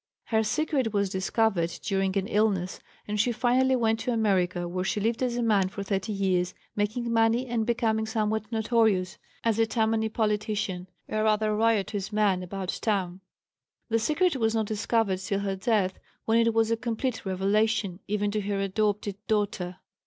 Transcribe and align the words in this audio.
Her 0.23 0.41
secret 0.43 0.93
was 0.93 1.11
discovered 1.11 1.69
during 1.83 2.17
an 2.17 2.25
illness, 2.25 2.79
and 3.07 3.19
she 3.19 3.31
finally 3.31 3.75
went 3.75 3.99
to 3.99 4.11
America, 4.11 4.67
where 4.67 4.83
she 4.83 4.99
lived 4.99 5.21
as 5.21 5.37
a 5.37 5.43
man 5.43 5.69
for 5.69 5.83
thirty 5.83 6.11
years, 6.11 6.55
making 6.75 7.13
money, 7.13 7.45
and 7.45 7.67
becoming 7.67 8.07
somewhat 8.07 8.51
notorious 8.51 9.19
as 9.43 9.59
a 9.59 9.67
Tammany 9.67 10.09
politician, 10.09 10.87
a 11.07 11.21
rather 11.23 11.55
riotous 11.55 12.11
"man 12.11 12.41
about 12.41 12.79
town." 12.81 13.21
The 13.89 13.99
secret 13.99 14.37
was 14.37 14.55
not 14.55 14.65
discovered 14.65 15.19
till 15.19 15.41
her 15.41 15.55
death, 15.55 15.99
when 16.25 16.39
it 16.39 16.51
was 16.51 16.71
a 16.71 16.77
complete 16.77 17.23
revelation, 17.23 17.99
even 18.07 18.31
to 18.31 18.41
her 18.41 18.59
adopted 18.59 19.17
daughter. 19.27 19.77